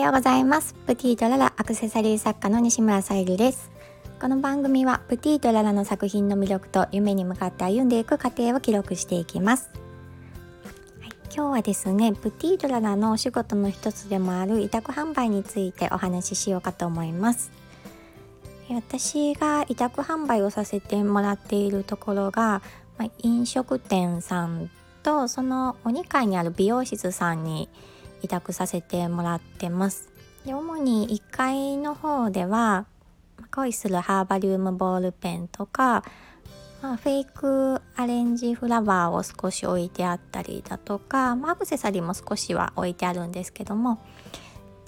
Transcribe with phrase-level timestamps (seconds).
[0.00, 0.74] ようございます。
[0.86, 3.70] プティとララアクセサリー作家の西村さゆりです。
[4.20, 9.68] この番組はプティとララの作品の魅力と夢に向かって歩んでいく過程を記録していきます、
[11.02, 17.52] はい、今日はですねプティとララのお仕事の一つでもある委託販売についてお話ししようかと思います。
[18.70, 22.62] 私が委託販売をさせてもらっているところが、
[22.98, 24.70] まあ、飲食店さん
[25.02, 27.68] とそのお2階にある美容室さんに
[28.22, 30.08] 委託させてもらってます。
[30.44, 32.86] で主に1階の方では
[33.50, 36.04] 恋するハーバリウムボールペンとか、
[36.82, 43.98] まあ、フェイクアレンジフラワーを少し置いてあったりだとか、まあ、アクセサリーも少しは置いてあるんですけども。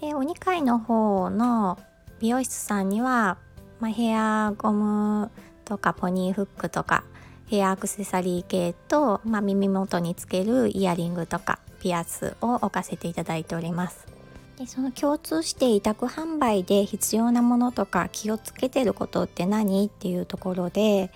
[0.01, 1.77] でお2階の方の
[2.21, 3.39] 美容室さんには、
[3.81, 5.31] まあ、ヘアゴム
[5.65, 7.05] とかポニーフックとか
[7.49, 14.07] ヘアアクセサリー系と、まあ、耳元につけるイヤリングとかピアスを置かせていただいております
[14.59, 21.11] でその共通して委託販売で必要なものとか気をつけてることって何っていうところで、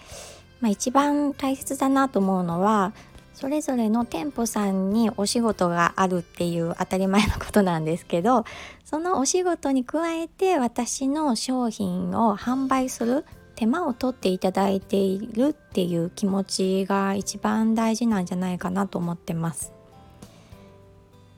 [0.61, 2.93] まあ、一番大切だなと思うのは
[3.35, 8.45] それぞれの店舗さんにお仕事があるっていう当たり前のことなんですけど
[8.85, 13.25] そのお仕事に加えて私の商品を販売する
[13.57, 19.73] 手間を取っていただいているっていう気持ちが一番大事なんじゃないかなと思ってます。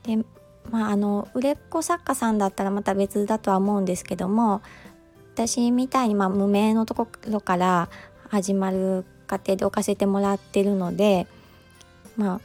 [0.05, 0.23] で
[0.69, 4.61] まああの売れっ子作家さんだったらまた別だとは思うんですけども
[5.33, 7.89] 私みたいにまあ無名のところから
[8.29, 11.27] 始まる過程で置かせてもらってるので
[12.15, 12.39] ま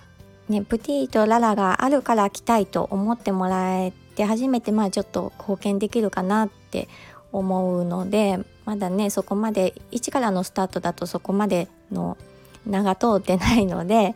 [0.48, 6.88] あねプティとララがあるから来たいと思ってもらえて初めてまあちょっと貢献できるかなって
[7.32, 12.16] 思うのでまだねそこまで一からのスタートだとそこまでの
[12.66, 14.14] 名が通ってないので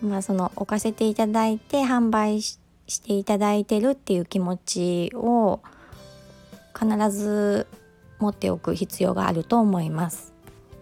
[0.00, 2.61] まあその置かせていただいて販売して
[2.92, 5.60] していただいてるっていう気持ちを
[6.78, 7.66] 必ず
[8.18, 10.32] 持っておく必要があると思います。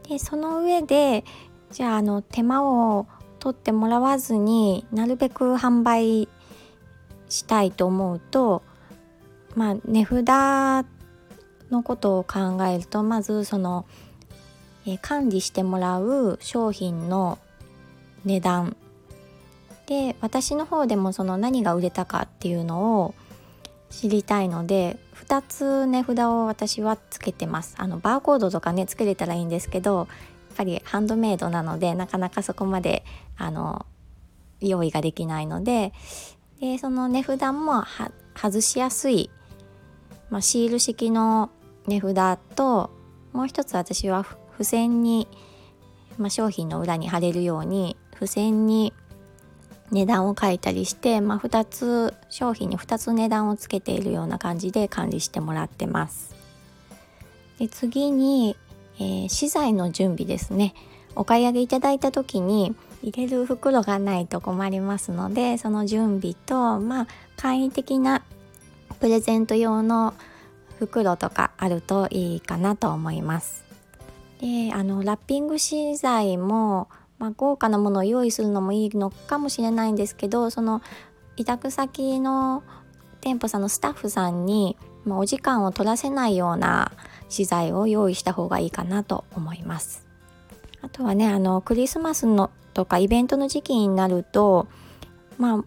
[0.08, 1.24] でその上で
[1.70, 3.06] じゃああの手間を
[3.38, 6.28] 取ってもらわずになるべく販売
[7.28, 8.62] したいと思うと
[9.54, 10.86] まあ値札
[11.70, 13.86] のことを考えるとまずその、
[14.84, 17.38] え管理してもらう商品の
[18.24, 18.76] 値段
[19.90, 23.14] で私の方でもその何が売れたかっていうのを
[23.90, 27.74] 知りたいので2つ値札を私はつけてます。
[27.76, 30.06] あのバーコードとかねつけれたらいいんですけどやっ
[30.56, 33.04] ぱりハンドメイドなのでなかなかそこまで
[33.36, 33.84] あの
[34.60, 35.92] 用意ができないので
[36.60, 37.82] でその値札も
[38.36, 39.28] 外しやすい、
[40.30, 41.50] まあ、シール式の
[41.88, 42.90] 値札と
[43.32, 45.26] もう一つ私は付箋に、
[46.16, 48.92] まあ、商品の裏に貼れるように付箋に
[49.90, 56.34] 値段を書いたりして、まあ、2つ商品に2つ値段をつけているような感じで管理してもらってます。
[57.58, 58.56] で次に、
[58.98, 60.74] えー、資材の準備ですね
[61.14, 68.22] お買い上げいただいた時に入れる袋がないと困りますのでその準備とまあ簡易的な
[69.00, 70.14] プレゼント用の
[70.78, 73.64] 袋とかあるといいかなと思います。
[74.40, 76.88] であのラッピング資材も
[77.20, 80.82] まあ、豪華なものを用意するのもいいのかもしれないんですけどその
[81.36, 82.64] 委託先の
[83.20, 86.92] 店舗さんのスタッフさんに、まあ、お時間を取らせないような
[87.28, 90.06] 資材を用意した方がいいかなと思います。
[90.80, 94.66] あとはねあのクリスマスのとかイベントの時期になると
[95.36, 95.64] まあ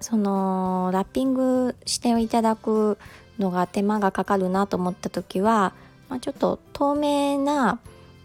[0.00, 2.96] そのラッピングしていただく
[3.38, 5.74] のが手間がかかるなと思った時は、
[6.08, 7.78] まあ、ちょっと透明な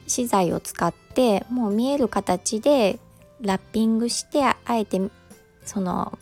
[0.09, 2.99] 資材を使ってもう見える形で
[3.41, 4.99] ラッピングしてあえて
[5.63, 6.17] その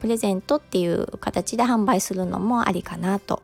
[0.00, 3.42] プレゼントっていう形で販売するのもありかなと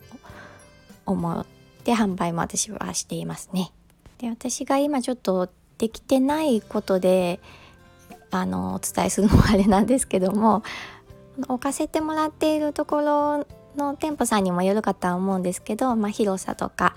[1.07, 1.47] 思っ
[1.85, 3.73] て販売も私はしていますね。
[4.19, 7.39] で私が今ちょっとできてないことで
[8.31, 10.65] あのお伝えするのもあれなんですけども
[11.47, 13.47] 置かせてもらっているところ
[13.77, 16.97] の店舗さんにもよるかとは思うんですけど、まあ、広さとか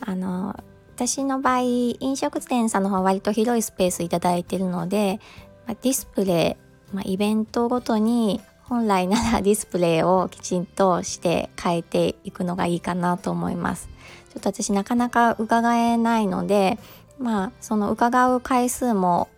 [0.00, 0.54] あの
[0.96, 5.20] 私の場合飲食店さんの方は割と広いスペースいいてるので、
[5.66, 6.56] ま、ディスプレ
[6.90, 13.90] イ、ま、イベントごとに本来ならディスプレイをきちんとして変えていくのがいいかなと思います。
[14.32, 16.78] ちょっと私なかなか伺えないので
[17.18, 19.28] まあその伺う回数も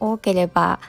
[0.00, 0.80] 多ければ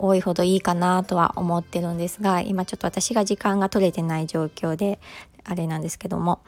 [0.00, 4.98] 多いほどいいかなとは思ってるんですが今ちょっと私が時間が取れてない状況で
[5.44, 6.40] あれなんですけども。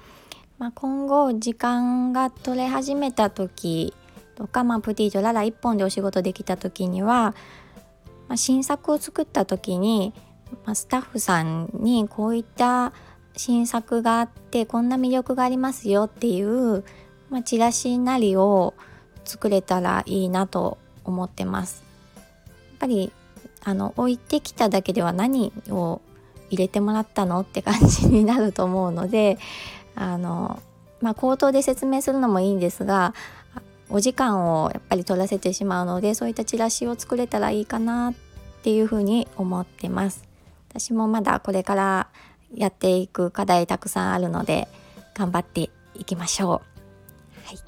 [0.58, 3.92] まあ、今後時間が取れ始めた時
[4.36, 7.34] とか、まあ、プティとララ1本でお仕事できた時には、
[8.28, 10.14] まあ、新作を作った時に、
[10.64, 12.92] まあ、スタッフさんにこういった
[13.36, 16.84] 新作があってこんな魅力がありますよっていう、
[17.30, 18.74] まあ、チラシなりを
[19.24, 21.84] 作れたらいいなと思ってます。
[22.16, 23.12] やっぱり
[23.64, 26.00] あの置いてきただけでは何を
[26.50, 29.38] 入れてもらったのって感じになると思うので
[29.96, 30.62] あの
[31.00, 33.14] まあ口頭で説明するのもいいんですが
[33.90, 38.14] お時間をやっぱり取らせてしまうのでそういったチラシを作れたらいいかなっ
[38.62, 40.24] ていうふうに思ってます。
[40.70, 42.08] 私もまだこれから
[42.52, 44.68] やっていく課題たくさんあるので
[45.14, 46.48] 頑張っていきましょう、
[47.46, 47.58] はい、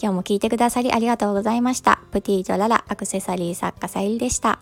[0.00, 2.00] 今日も聞いてくださりありがとうございました。
[2.10, 4.58] プティとララアクセサリー作家さゆりでした。